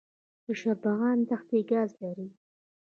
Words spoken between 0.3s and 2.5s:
د شبرغان دښتې ګاز لري